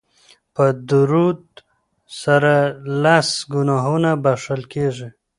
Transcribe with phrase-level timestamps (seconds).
[0.55, 1.41] په درود
[2.21, 2.53] سره
[3.03, 5.09] لس ګناهونه بښل کیږي